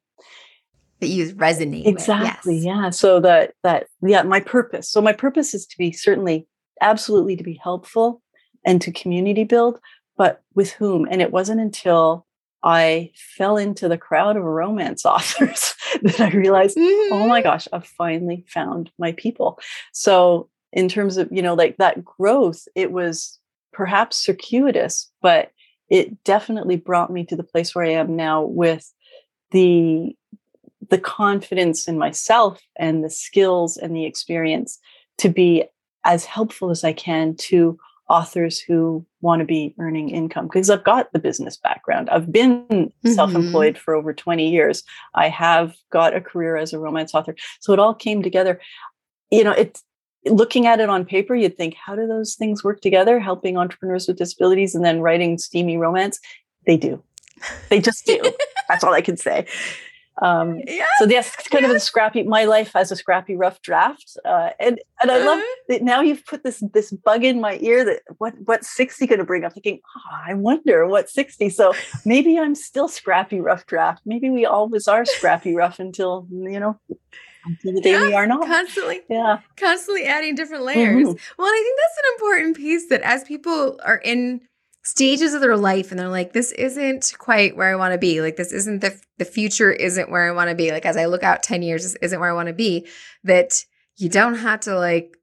[0.99, 1.87] That you resonate.
[1.87, 2.55] Exactly.
[2.55, 2.65] Yes.
[2.65, 2.89] Yeah.
[2.91, 4.89] So that that yeah, my purpose.
[4.89, 6.47] So my purpose is to be certainly
[6.81, 8.21] absolutely to be helpful
[8.65, 9.79] and to community build,
[10.17, 11.07] but with whom?
[11.09, 12.25] And it wasn't until
[12.63, 17.13] I fell into the crowd of romance authors that I realized, mm-hmm.
[17.13, 17.49] oh my mm-hmm.
[17.49, 19.59] gosh, I've finally found my people.
[19.93, 23.39] So in terms of, you know, like that growth, it was
[23.73, 25.51] perhaps circuitous, but
[25.91, 28.91] it definitely brought me to the place where I am now with
[29.51, 30.15] the
[30.89, 34.79] the confidence in myself and the skills and the experience
[35.19, 35.65] to be
[36.03, 37.77] as helpful as I can to
[38.09, 42.09] authors who want to be earning income because I've got the business background.
[42.09, 43.09] I've been mm-hmm.
[43.09, 44.83] self-employed for over 20 years.
[45.13, 47.35] I have got a career as a romance author.
[47.59, 48.59] So it all came together.
[49.29, 49.81] You know, it's
[50.25, 53.19] looking at it on paper, you'd think, how do those things work together?
[53.19, 56.19] Helping entrepreneurs with disabilities and then writing steamy romance.
[56.65, 57.01] They do.
[57.69, 58.21] They just do.
[58.69, 59.47] That's all I can say.
[60.21, 61.71] Um, yeah, so yes, kind yeah.
[61.71, 62.21] of a scrappy.
[62.21, 65.55] My life as a scrappy rough draft, uh, and and I love uh-huh.
[65.69, 69.17] that now you've put this this bug in my ear that what what's sixty going
[69.17, 69.43] to bring?
[69.43, 71.49] I'm thinking, oh, I wonder what sixty.
[71.49, 71.73] So
[72.05, 74.03] maybe I'm still scrappy rough draft.
[74.05, 76.79] Maybe we always are scrappy rough until you know
[77.45, 78.45] until the day yeah, we are not.
[78.45, 79.01] Constantly.
[79.09, 79.39] Yeah.
[79.57, 81.07] Constantly adding different layers.
[81.07, 81.41] Mm-hmm.
[81.41, 84.41] Well, I think that's an important piece that as people are in
[84.83, 88.21] stages of their life and they're like, this isn't quite where I want to be.
[88.21, 90.71] Like this isn't the the future isn't where I want to be.
[90.71, 92.87] Like as I look out 10 years, this isn't where I want to be.
[93.23, 93.63] That
[93.97, 95.17] you don't have to like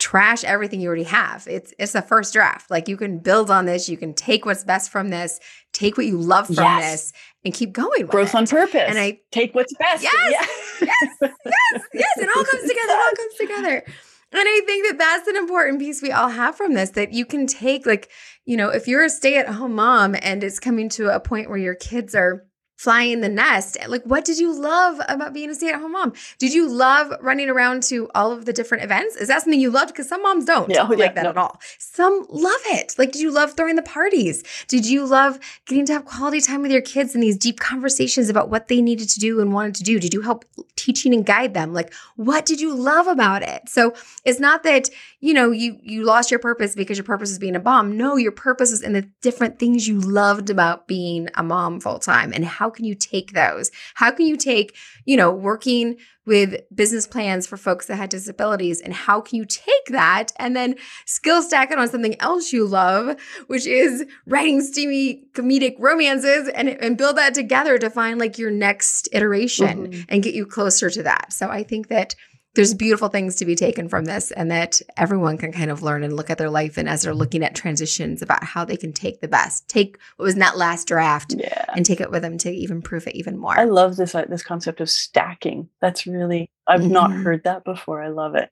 [0.00, 1.46] trash everything you already have.
[1.48, 2.70] It's it's the first draft.
[2.70, 5.38] Like you can build on this, you can take what's best from this,
[5.72, 6.92] take what you love from yes.
[6.92, 7.12] this,
[7.44, 8.06] and keep going.
[8.06, 8.34] Growth it.
[8.34, 8.84] on purpose.
[8.86, 10.02] And I take what's best.
[10.02, 10.48] Yes, yes,
[11.20, 12.08] yes, yes, yes.
[12.16, 12.92] It all comes together.
[12.92, 13.84] It all comes together.
[14.32, 17.24] And I think that that's an important piece we all have from this that you
[17.24, 18.10] can take, like,
[18.44, 21.48] you know, if you're a stay at home mom and it's coming to a point
[21.48, 22.46] where your kids are
[22.80, 23.76] flying the nest.
[23.88, 26.14] Like, what did you love about being a stay at home mom?
[26.38, 29.16] Did you love running around to all of the different events?
[29.16, 29.92] Is that something you loved?
[29.92, 31.28] Because some moms don't Yeah, like yeah, that no.
[31.28, 31.60] at all.
[31.78, 32.94] Some love it.
[32.96, 34.42] Like, did you love throwing the parties?
[34.66, 38.30] Did you love getting to have quality time with your kids and these deep conversations
[38.30, 40.00] about what they needed to do and wanted to do?
[40.00, 41.74] Did you help teaching and guide them?
[41.74, 43.68] Like, what did you love about it?
[43.68, 43.92] So
[44.24, 44.88] it's not that
[45.20, 47.98] you know you you lost your purpose because your purpose is being a mom.
[47.98, 51.98] No, your purpose is in the different things you loved about being a mom full
[51.98, 52.32] time.
[52.32, 53.70] And how can you take those?
[53.94, 58.80] How can you take you know working with business plans for folks that had disabilities
[58.80, 62.66] and how can you take that and then skill stack it on something else you
[62.66, 63.16] love
[63.48, 68.50] which is writing steamy comedic romances and, and build that together to find like your
[68.50, 70.04] next iteration Mhm.
[70.10, 72.14] and get you closer to that so i think that
[72.54, 76.02] there's beautiful things to be taken from this and that everyone can kind of learn
[76.02, 78.92] and look at their life and as they're looking at transitions about how they can
[78.92, 81.64] take the best take what was in that last draft Yeah.
[81.76, 84.24] and take it with them to even prove it even more I love this uh,
[84.28, 85.68] this concept of stacking.
[85.80, 87.22] That's really I've not Mhm.
[87.22, 88.02] heard that before.
[88.02, 88.50] I love it.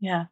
[0.00, 0.26] Yeah.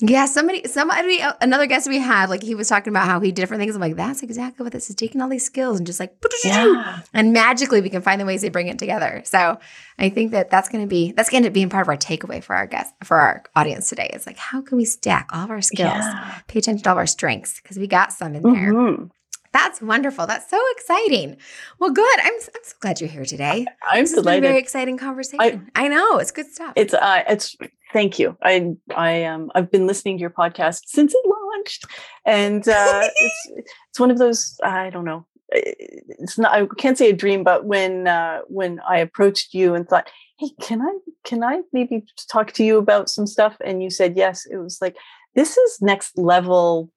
[0.00, 3.36] Yeah, somebody, somebody, another guest we had, like he was talking about how he did
[3.36, 3.76] different things.
[3.76, 7.00] I'm like, that's exactly what this is taking all these skills and just like, Yeah.
[7.14, 9.22] and magically we can find the ways they bring it together.
[9.24, 9.58] So
[9.98, 11.96] I think that that's going to be, that's going to be being part of our
[11.96, 14.10] takeaway for our guests, for our audience today.
[14.12, 16.38] It's like, how can we stack all of our skills, Yeah.
[16.48, 17.60] pay attention to all of our strengths?
[17.60, 18.72] Because we got some in there.
[18.74, 19.10] Mhm.
[19.54, 20.26] That's wonderful.
[20.26, 21.36] That's so exciting.
[21.78, 22.18] Well, good.
[22.22, 23.64] I'm, I'm so glad you're here today.
[23.90, 24.42] I'm This has been a delighted.
[24.42, 25.70] very exciting conversation.
[25.76, 26.18] I, know.
[26.18, 26.72] It's good stuff.
[26.76, 27.56] it's uh it's
[27.92, 31.84] thank you i i um i've been listening to your podcast since it launched
[32.26, 33.50] and uh it's
[33.88, 37.66] it's one of those i don't know it's not i can't say a dream but
[37.66, 40.08] when uh when i approached you and thought
[40.40, 40.92] hey can i
[41.24, 44.78] can i maybe talk to you about some stuff and you said yes it was
[44.80, 44.96] like
[45.36, 46.90] this is next level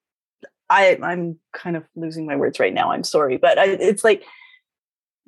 [0.70, 4.22] i i'm kind of losing my words right now i'm sorry but I, it's like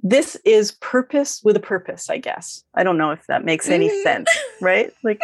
[0.02, 2.64] this is purpose with a purpose i guess.
[2.74, 4.02] I don't know if that makes any Mm.
[4.02, 4.28] sense
[4.62, 4.92] right?
[5.04, 5.20] Like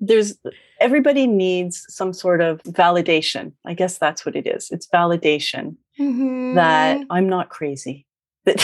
[0.00, 0.38] there's
[0.80, 3.52] everybody needs some sort of validation.
[3.66, 4.70] I guess that's what it is.
[4.70, 7.04] It's validation that Mhm.
[7.10, 8.06] i'm not crazy.
[8.44, 8.56] That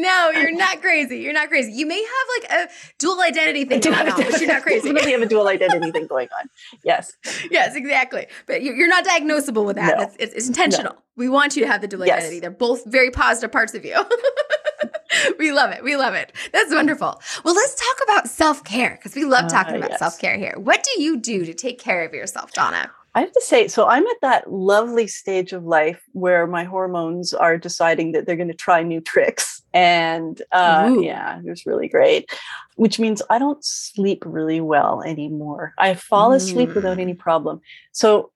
[0.00, 1.18] no, you're not crazy.
[1.18, 1.72] You're not crazy.
[1.72, 4.88] You may have like a dual identity thing going on, but you're not crazy.
[4.88, 6.48] definitely have a dual identity thing going on
[6.84, 7.12] yes
[7.50, 8.26] yes, exactly.
[8.46, 9.96] But you- you're not diagnosable with that.
[9.96, 10.04] No.
[10.04, 10.96] That's, it's, it's intentional.
[11.16, 12.18] We want you to have the dual Yes.
[12.18, 12.40] identity.
[12.40, 13.96] They're both very positive parts of you.
[15.38, 15.82] we love it.
[15.82, 16.32] We love it.
[16.52, 17.20] That's wonderful.
[17.44, 19.98] Well, let's talk about self care because we love talking ah, about yes.
[19.98, 20.54] self care here.
[20.56, 22.90] What do you do to take care of yourself, Donna?
[23.14, 27.32] I have to say, so I'm at that lovely stage of life where my hormones
[27.34, 29.62] are deciding that they're going to try new tricks.
[29.74, 32.30] And uh, yeah, it was really great,
[32.76, 35.74] which means I don't sleep really well anymore.
[35.78, 37.02] I fall asleep without Mm.
[37.02, 37.60] any problem.
[37.92, 38.30] So,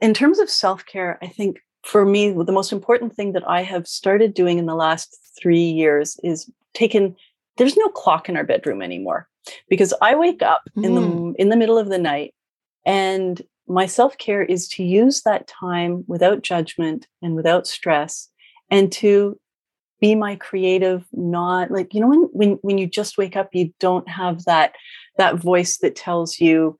[0.00, 3.62] in terms of self care, I think for me, the most important thing that I
[3.62, 7.14] have started doing in the last three years is taken,
[7.58, 9.28] there's no clock in our bedroom anymore
[9.68, 12.34] because I wake up in the in the middle of the night
[12.84, 18.28] and my self care is to use that time without judgment and without stress
[18.70, 19.38] and to
[20.00, 23.72] be my creative not like you know when when when you just wake up you
[23.78, 24.74] don't have that
[25.16, 26.76] that voice that tells you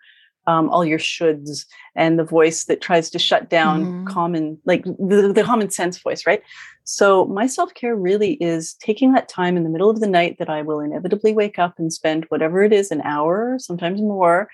[0.48, 4.06] um, all your shoulds and the voice that tries to shut down Mhm.
[4.06, 6.42] common like the, the common sense voice right
[6.82, 10.50] so my self-care really is taking that time in the middle of the night that
[10.50, 14.48] i will inevitably wake up and spend whatever it is an hour sometimes more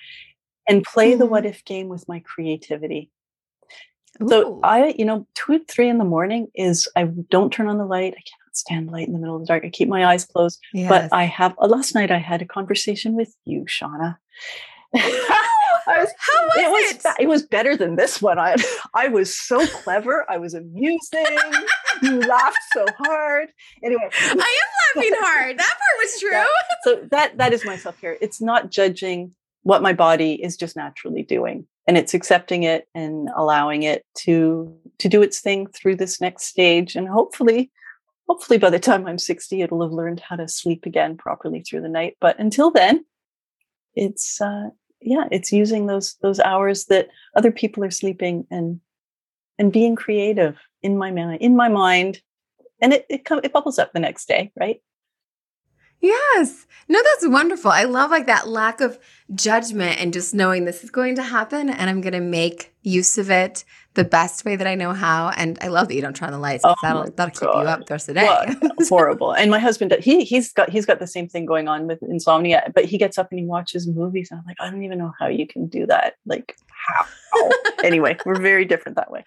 [0.68, 1.30] and play the Mhm.
[1.30, 3.10] what if game with my creativity
[4.26, 7.84] so I, you know, two, three in the morning is I don't turn on the
[7.84, 8.14] light.
[8.14, 9.64] I cannot stand light in the middle of the dark.
[9.64, 10.58] I keep my eyes closed.
[10.74, 10.88] Yes.
[10.88, 14.16] But I have uh, last night I had a conversation with you, Shauna.
[14.92, 17.14] Was, How was it was it?
[17.20, 18.38] it was better than this one.
[18.38, 18.56] I
[18.92, 20.26] I was so clever.
[20.28, 21.36] I was amusing.
[22.02, 23.48] you laughed so hard.
[23.84, 24.36] Anyway, I am
[24.96, 25.58] laughing hard.
[25.58, 26.30] That part was true.
[26.32, 26.46] Yeah.
[26.84, 29.34] so that that is my self-care it's not judging
[29.68, 34.74] what my body is just naturally doing and it's accepting it and allowing it to
[34.96, 37.70] to do its thing through this next stage and hopefully
[38.30, 41.82] hopefully by the time i'm 60 it'll have learned how to sleep again properly through
[41.82, 42.16] the night.
[42.18, 43.04] But until then
[43.94, 44.70] it's uh
[45.02, 48.80] yeah it's using those those hours that other people are sleeping and
[49.58, 52.22] and being creative in my mind in my mind
[52.80, 54.80] and it it, com- it bubbles up the next day right
[56.00, 56.66] Yes.
[56.88, 57.70] No, that's wonderful.
[57.70, 58.98] I love like that lack of
[59.34, 63.18] judgment and just knowing this is going to happen and I'm going to make use
[63.18, 65.30] of it the best way that I know how.
[65.30, 66.64] And I love that you don't turn on the lights.
[66.64, 68.26] Oh that'll that'll keep you up the rest of the day.
[68.26, 69.32] Well, horrible.
[69.32, 72.70] And my husband, he he's got he's got the same thing going on with insomnia.
[72.74, 75.12] But he gets up and he watches movies, and I'm like, I don't even know
[75.18, 76.14] how you can do that.
[76.24, 77.06] Like how?
[77.84, 79.24] anyway, we're very different that way.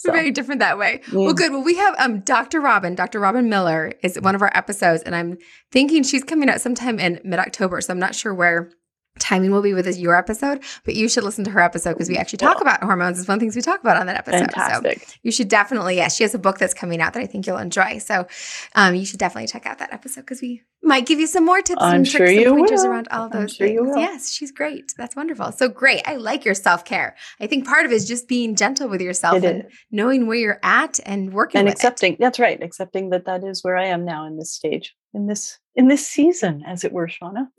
[0.00, 0.12] So.
[0.12, 1.02] Very different that way.
[1.08, 1.24] Mm.
[1.26, 1.52] Well, good.
[1.52, 2.58] Well, we have um Dr.
[2.58, 2.94] Robin.
[2.94, 3.20] Dr.
[3.20, 5.36] Robin Miller is one of our episodes, and I'm
[5.72, 7.82] thinking she's coming out sometime in mid October.
[7.82, 8.70] So I'm not sure where
[9.18, 12.16] timing will be with your episode, but you should listen to her episode because we
[12.16, 12.62] actually talk yeah.
[12.62, 13.18] about hormones.
[13.18, 14.50] It's one of the things we talk about on that episode.
[14.52, 15.00] Fantastic.
[15.00, 17.46] So you should definitely, yes, she has a book that's coming out that I think
[17.46, 17.98] you'll enjoy.
[17.98, 18.26] So
[18.74, 21.60] um, you should definitely check out that episode because we might give you some more
[21.60, 22.90] tips I'm and sure tricks and pointers will.
[22.90, 23.90] around all of those sure things.
[23.96, 24.92] Yes, she's great.
[24.96, 25.52] That's wonderful.
[25.52, 26.02] So great.
[26.06, 27.16] I like your self care.
[27.40, 29.72] I think part of it is just being gentle with yourself it and is.
[29.90, 32.14] knowing where you're at and working and accepting.
[32.14, 32.20] It.
[32.20, 32.62] That's right.
[32.62, 36.06] Accepting that that is where I am now in this stage, in this in this
[36.06, 37.48] season, as it were, Shauna.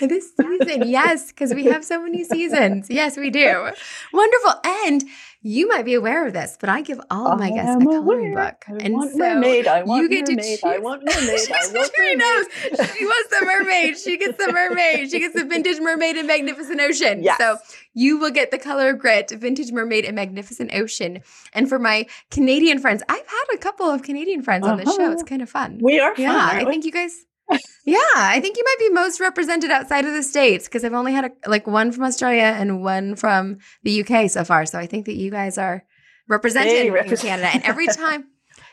[0.00, 2.88] this season, yes, because we have so many seasons.
[2.90, 3.70] Yes, we do.
[4.12, 4.52] Wonderful.
[4.64, 5.04] And
[5.44, 8.32] you might be aware of this, but I give all of my guests a coloring
[8.32, 8.52] aware.
[8.52, 8.64] book.
[8.68, 9.66] I and want so mermaid.
[9.66, 10.44] I want you get mermaid.
[10.44, 10.64] to choose.
[10.64, 11.40] I want mermaid.
[11.50, 12.18] I want she mermaid.
[12.18, 12.46] knows.
[12.96, 13.98] She wants the mermaid.
[13.98, 15.10] She gets the mermaid.
[15.10, 17.22] She gets the vintage mermaid and magnificent ocean.
[17.24, 17.38] Yes.
[17.38, 17.58] So
[17.94, 21.20] you will get the color grit, vintage mermaid and magnificent ocean.
[21.52, 25.10] And for my Canadian friends, I've had a couple of Canadian friends on this show.
[25.10, 25.28] It's Uh-huh.
[25.28, 25.78] kind of fun.
[25.82, 26.22] We are fun.
[26.24, 26.70] Yeah, I we?
[26.70, 27.26] think you guys.
[27.84, 31.12] Yeah, I think you might be most represented outside of the states because I've only
[31.12, 34.64] had a, like one from Australia and one from the UK so far.
[34.66, 35.84] So I think that you guys are
[36.28, 37.48] represented Hey, in Canada.
[37.52, 38.24] And every time,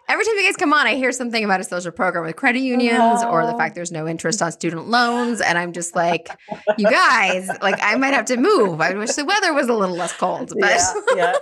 [0.08, 2.60] every time you guys come on, I hear something about a social program with credit
[2.60, 3.58] unions or the Oh.
[3.58, 6.30] fact there's no interest on student loans, and I'm just like,
[6.78, 8.80] you guys, like I might have to move.
[8.82, 11.34] I wish the weather was a little less cold, but yeah, yeah,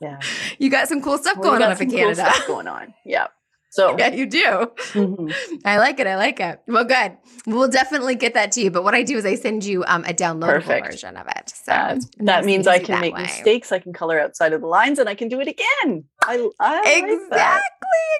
[0.00, 0.20] yeah.
[0.58, 2.32] you got some cool stuff Well, going on up in some cool Canada.
[2.32, 2.94] stuff going on.
[3.04, 3.26] Yeah.
[3.70, 4.70] So yeah, you do.
[4.94, 5.34] mhm.
[5.64, 6.06] I like it.
[6.06, 6.60] I like it.
[6.66, 7.16] Well, good.
[7.46, 8.70] We'll definitely get that to you.
[8.70, 10.86] But what I do is I send you um, a downloadable Perfect.
[10.92, 11.50] version of it.
[11.54, 13.22] So Uh, that means I can make way.
[13.22, 13.70] mistakes.
[13.72, 16.04] I can color outside of the lines, and I can do it again.
[16.24, 17.60] I, I like Exactly, that.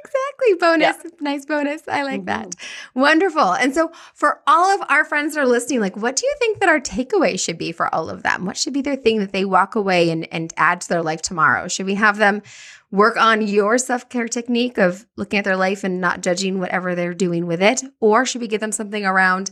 [0.04, 0.54] exactly.
[0.60, 1.82] Bonus, nice bonus.
[1.88, 2.54] I like that.
[2.94, 3.52] Wonderful.
[3.54, 6.60] And so, for all of our friends that are listening, like, what do you think
[6.60, 8.44] that our takeaway should be for all of them?
[8.44, 11.22] What should be their thing that they walk away and, and add to their life
[11.22, 11.68] tomorrow?
[11.68, 12.42] Should we have them
[12.90, 16.94] work on your self care technique of looking at their life and not judging whatever
[16.94, 17.82] they're doing with it?
[18.00, 19.50] Or should we give them something around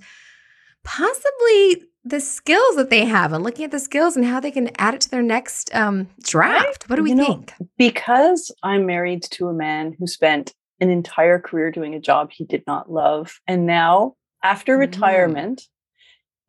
[0.85, 4.70] possibly the skills that they have and looking at the skills and how they can
[4.79, 6.88] add it to their next um, draft?
[6.88, 7.53] What do we You know, think?
[7.77, 12.44] because I'm married to a man who spent an entire career doing a job he
[12.44, 14.81] did not love, and now after Mm.
[14.81, 15.62] retirement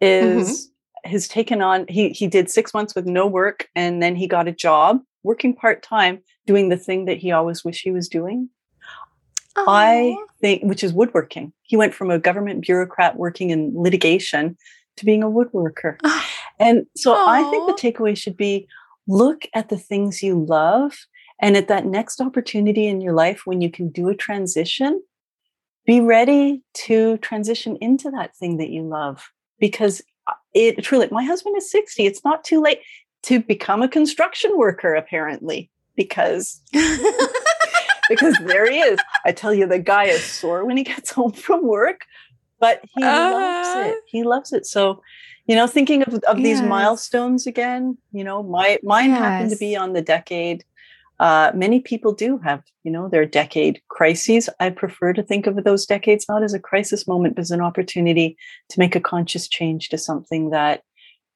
[0.02, 0.69] is
[1.06, 4.47] has taken on he he did six months with no work, and then he got
[4.47, 8.50] a job working part time doing the thing that he always wished he was doing.
[9.68, 11.52] I think, which is woodworking.
[11.63, 14.56] He went from a government bureaucrat working in litigation
[14.98, 15.98] to being a woodworker.
[16.60, 18.68] And so I think the takeaway should be
[19.08, 20.98] look at the things you love.
[21.40, 25.04] And at that next opportunity in your life when you can do a transition,
[25.86, 29.30] be ready to transition into that thing that you love.
[29.60, 32.08] Because uh, it truly, my husband is 60.
[32.08, 32.80] It's not too late
[33.28, 36.62] to become a construction worker, apparently, because
[38.10, 39.00] because there he is.
[39.26, 42.02] I tell you, the guy is sore when he gets home from work,
[42.60, 43.84] but he loves Uh.
[43.90, 43.98] it.
[44.08, 44.66] He loves it.
[44.66, 45.02] So,
[45.46, 49.76] you know, thinking of, of these milestones again, you know, my mine happened to be
[49.76, 50.63] on the decade.
[51.20, 54.50] Uh, many people do have, you know, their decade crises.
[54.60, 57.62] I prefer to think of those decades not as a crisis moment, but as an
[57.62, 58.38] opportunity
[58.70, 60.84] to make a conscious change to something that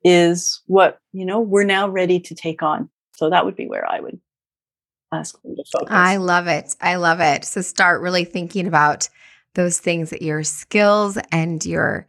[0.03, 2.89] is what, you know, we're now ready to take on.
[3.13, 4.19] So that would be where I would
[5.13, 5.89] ask them to focus.
[5.91, 6.75] I love it.
[6.81, 7.45] I love it.
[7.45, 9.09] So start really thinking about
[9.53, 12.07] those things that your skills and your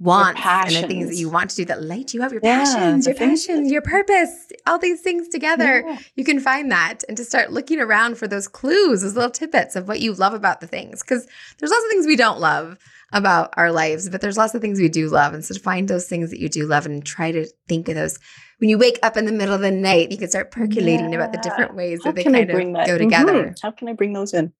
[0.00, 2.58] wants and the things that you want to do that light you up, your Yeah,
[2.64, 4.30] passions, your passions, your purpose,
[4.66, 5.84] all these things together.
[5.86, 5.98] Yeah.
[6.14, 9.74] You can find that and to start looking around for those clues, those little tidbits
[9.76, 11.02] of what you love about the things.
[11.02, 11.26] Because
[11.58, 12.78] there's lots of things we don't love
[13.12, 15.34] about our lives, but there's lots of things we do love.
[15.34, 17.94] And so to find those things that you do love and try to think of
[17.94, 18.18] those.
[18.58, 21.32] When you wake up in the middle of the night, you can start percolating about
[21.32, 22.98] the different ways How that they kind bring of that go Mhm.
[22.98, 23.54] together.
[23.62, 24.52] How can I bring those in?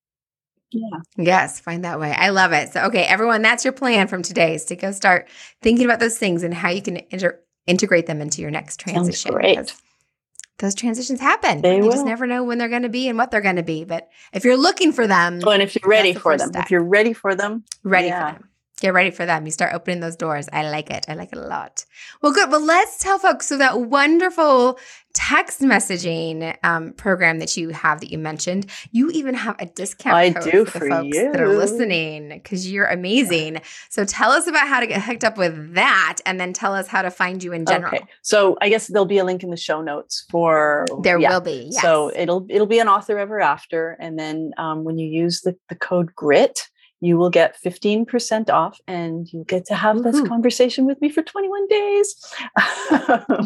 [0.70, 0.98] Yeah.
[1.16, 2.12] Yes, find that way.
[2.12, 2.72] I love it.
[2.72, 5.28] So, okay, everyone, that's your plan from today is to go start
[5.62, 8.94] thinking about those things and how you can inter- integrate them into your next Sounds
[8.94, 9.32] transition.
[9.32, 9.74] great.
[10.58, 11.62] Those transitions happen.
[11.62, 13.62] They you just never know when they're going to be and what they're going to
[13.62, 13.84] be.
[13.84, 16.64] But if you're looking for them, Oh, and if you're ready for them, step.
[16.64, 18.32] if you're ready for them, ready yeah.
[18.32, 18.48] for them.
[18.80, 19.44] Get ready for them.
[19.44, 20.48] You start opening those doors.
[20.52, 21.04] I like it.
[21.08, 21.84] I like it a lot.
[22.22, 22.50] Well, good.
[22.50, 24.78] Well, let's tell folks so that wonderful
[25.14, 30.14] text messaging um, program that you have that you mentioned, you even have a discount
[30.14, 33.60] I code do for, for the folks that are listening because you're amazing.
[33.88, 36.86] So tell us about how to get hooked up with that and then tell us
[36.86, 37.96] how to find you in general.
[37.96, 38.04] Okay.
[38.22, 41.30] So I guess there'll be a link in the show notes for There yeah.
[41.30, 41.70] will be.
[41.72, 41.82] Yes.
[41.82, 45.56] So it'll it'll be an author ever after, and then um, when you use the,
[45.68, 46.68] the code GRIT,
[47.00, 51.22] you will get 15% off and you get to have this conversation with me for
[51.22, 52.34] 21 days.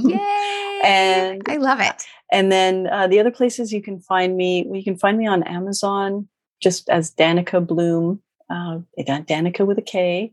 [0.05, 0.81] Yay!
[0.85, 2.03] and I love it.
[2.31, 5.43] And then uh, the other places you can find me, you can find me on
[5.43, 6.29] Amazon
[6.63, 10.33] just as Danika Bloom, uh, Danika with a K.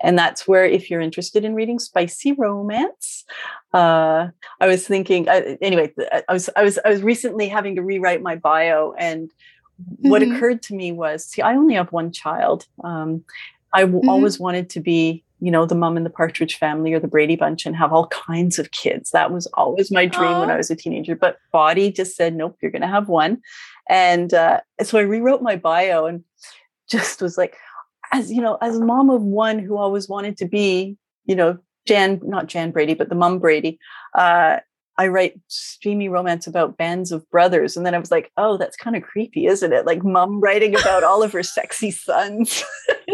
[0.00, 3.24] And that's where, if you're interested in reading spicy romance,
[3.72, 4.28] uh,
[4.60, 5.26] I was thinking.
[5.26, 5.90] Uh, anyway,
[6.28, 9.30] I was I was I was recently having to rewrite my bio, and
[9.82, 10.08] mm-hmm.
[10.08, 12.66] what occurred to me was, see, I only have one child.
[12.84, 13.24] Um,
[13.72, 14.08] I w- mm-hmm.
[14.08, 17.36] always wanted to be you know, the mom in the Partridge family or the Brady
[17.36, 19.10] Bunch and have all kinds of kids.
[19.10, 20.40] That was always my dream Aww.
[20.40, 21.14] when I was a teenager.
[21.14, 23.42] But body just said, nope, you're going to have one.
[23.88, 26.24] And uh, so I rewrote my bio and
[26.88, 27.56] just was like,
[28.12, 31.58] as you know, as a mom of one who always wanted to be, you know,
[31.86, 33.78] Jan, not Jan Brady, but the mom Brady.
[34.14, 34.58] Uh,
[34.98, 37.76] I write streamy romance about bands of brothers.
[37.76, 39.84] And then I was like, oh, that's kind of creepy, isn't it?
[39.84, 42.64] Like mom writing about all of her sexy sons.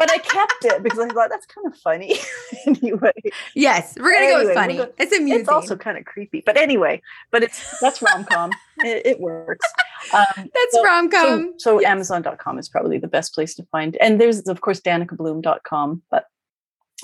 [0.00, 2.16] but I kept it because I thought that's kind of funny.
[2.66, 3.12] anyway.
[3.54, 4.80] Yes, we're gonna anyway, go with funny.
[4.98, 5.40] It's amusing.
[5.40, 7.02] It's also kind of creepy, but anyway.
[7.30, 8.50] But it's that's rom com.
[8.78, 9.66] it, it, works.
[10.14, 11.52] Um, that's so, rom com.
[11.58, 11.90] So, so yes.
[11.90, 13.98] Amazon.com is probably the best place to find.
[14.00, 16.24] And there's of course danikabloom.com, but.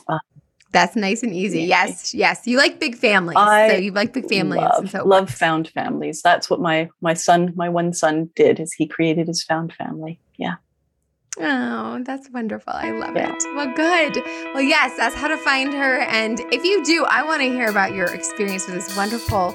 [0.09, 0.19] Uh,
[0.77, 1.63] that's nice and easy.
[1.63, 2.47] Yes, yes.
[2.47, 3.37] You like big families.
[3.39, 4.61] I so you like big families.
[4.61, 6.21] Love, so love found families.
[6.23, 8.61] That's what my my son, my one son, did.
[8.61, 10.21] Is he created his found family.
[10.37, 10.57] Yeah.
[11.39, 12.73] Oh, that's wonderful.
[12.73, 13.35] I love yeah.
[13.35, 13.45] it.
[13.55, 14.23] Well, good.
[14.55, 16.01] Well, yes, that's how to find her.
[16.01, 19.55] And if you do, I want to hear about your experience with this wonderful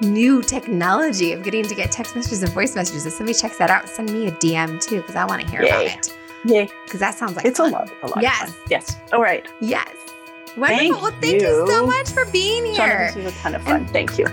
[0.00, 3.04] new technology of getting to get text messages and voice messages.
[3.04, 5.62] If somebody checks that out, send me a DM too, because I want to hear
[5.62, 5.68] Yay.
[5.68, 6.18] about it.
[6.44, 6.68] Yay.
[6.84, 7.70] Because that sounds like it's fun.
[7.70, 8.22] a lot, a lot.
[8.22, 8.54] Yes.
[8.70, 8.96] Yes.
[9.12, 9.46] All right.
[9.60, 9.94] Yes.
[10.58, 10.76] Wonderful.
[10.76, 11.48] Thank well, thank you.
[11.48, 11.66] you.
[11.66, 13.12] so much for being here.
[13.14, 13.76] this was a ton of fun.
[13.76, 14.26] And thank you.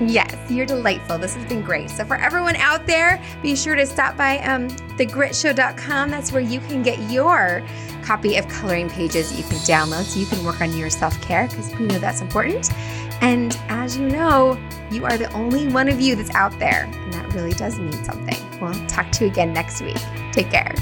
[0.00, 1.18] Yes, you're delightful.
[1.18, 1.90] This has been great.
[1.90, 6.10] So, for everyone out there, be sure to stop by um, thegritshow.com.
[6.10, 7.66] That's where you can get your
[8.04, 11.48] copy of coloring pages you can download so you can work on your self care
[11.48, 12.70] because we know that's important.
[13.20, 14.56] And as you know,
[14.92, 18.04] you are the only one of you that's out there, and that really does mean
[18.04, 18.38] something.
[18.60, 19.98] We'll talk to you again next week.
[20.32, 20.74] Take care.